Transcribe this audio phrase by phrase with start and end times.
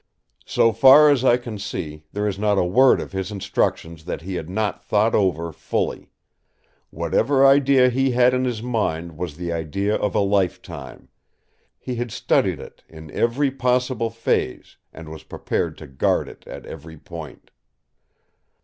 [0.47, 4.23] So far as I can see, there is not a word of his instructions that
[4.23, 6.09] he had not thought over fully.
[6.89, 11.09] Whatever idea he had in his mind was the idea of a lifetime;
[11.77, 16.65] he had studied it in every possible phase, and was prepared to guard it at
[16.65, 17.51] every point.